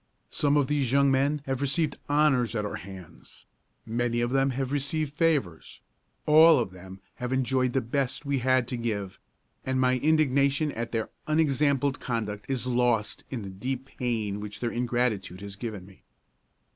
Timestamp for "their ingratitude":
14.59-15.41